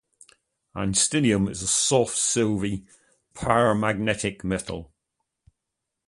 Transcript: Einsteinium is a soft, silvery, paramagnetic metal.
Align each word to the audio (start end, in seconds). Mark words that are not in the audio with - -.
Einsteinium 0.73 1.47
is 1.47 1.61
a 1.61 1.67
soft, 1.67 2.17
silvery, 2.17 2.83
paramagnetic 3.35 4.43
metal. 4.43 4.91